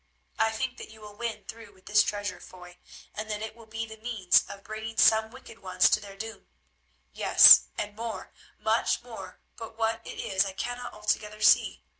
I 0.39 0.49
think 0.51 0.77
that 0.77 0.89
you 0.89 0.99
will 1.01 1.15
win 1.15 1.45
through 1.45 1.73
with 1.75 1.85
the 1.85 1.93
treasure, 1.93 2.39
Foy, 2.39 2.79
and 3.13 3.29
that 3.29 3.43
it 3.43 3.55
will 3.55 3.67
be 3.67 3.85
the 3.85 3.97
means 4.01 4.43
of 4.49 4.63
bringing 4.63 4.97
some 4.97 5.29
wicked 5.29 5.59
ones 5.59 5.91
to 5.91 5.99
their 5.99 6.17
doom. 6.17 6.47
Yes, 7.13 7.65
and 7.77 7.95
more, 7.95 8.33
much 8.57 9.03
more, 9.03 9.41
but 9.57 9.77
what 9.77 10.01
it 10.07 10.17
is 10.19 10.43
I 10.43 10.53
cannot 10.53 10.93
altogether 10.93 11.39
see. 11.41 11.83